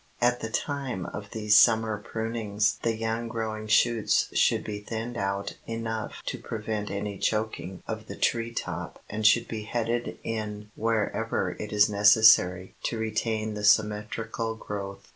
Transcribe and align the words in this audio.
At 0.19 0.39
the 0.39 0.49
time 0.49 1.05
of 1.05 1.29
these 1.29 1.55
summer 1.55 1.99
prunings 1.99 2.79
the 2.81 2.95
young 2.95 3.27
growing 3.27 3.67
shoots 3.67 4.35
should 4.35 4.63
be 4.63 4.79
thinned 4.81 5.15
out 5.15 5.57
enough 5.67 6.23
to 6.25 6.39
prevent 6.39 6.89
any 6.89 7.19
choking 7.19 7.83
of 7.87 8.07
the 8.07 8.15
tree 8.15 8.51
top 8.51 8.99
and 9.11 9.27
should 9.27 9.47
be 9.47 9.61
headed 9.65 10.17
in 10.23 10.71
wherever 10.73 11.51
it 11.59 11.71
is 11.71 11.87
necessary 11.87 12.73
to 12.85 12.97
retain 12.97 13.53
the 13.53 13.63
symmetrical 13.63 14.55
growth. 14.55 15.07